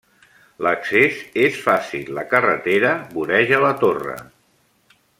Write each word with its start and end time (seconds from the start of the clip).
L'accés 0.67 1.19
és 1.43 1.59
fàcil, 1.67 2.09
la 2.21 2.25
carretera 2.33 2.97
voreja 3.21 3.63
la 3.67 3.73
torre. 3.87 4.21